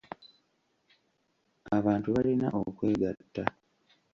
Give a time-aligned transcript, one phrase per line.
[1.77, 3.43] Abantu balina okwegatta.